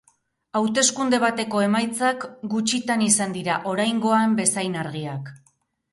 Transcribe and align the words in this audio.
Hauteskunde 0.59 1.19
bateko 1.23 1.61
emaitzak, 1.65 2.25
gutxitan 2.55 3.07
izan 3.11 3.37
dira 3.39 3.59
oraingoan 3.75 4.37
bezain 4.41 4.79
argiak. 4.87 5.35